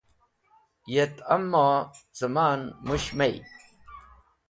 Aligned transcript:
Yet 0.93 1.15
amo 1.33 1.65
cẽ 2.15 2.27
ma’n 2.35 2.59
mũsh 2.85 3.09
mey. 3.17 3.35